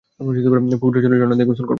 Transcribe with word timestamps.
পবিত্র 0.19 1.01
জলের 1.03 1.19
ঝরনা 1.21 1.35
দিয়ে 1.35 1.49
গোসল 1.49 1.61
করব! 1.61 1.69